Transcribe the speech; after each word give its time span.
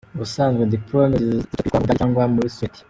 Ubusanzwe 0.15 0.63
diplôme 0.73 1.17
zicapishwa 1.25 1.75
mu 1.79 1.83
Budage 1.83 1.97
cyangwa 1.99 2.23
muri 2.33 2.49
Suède. 2.55 2.79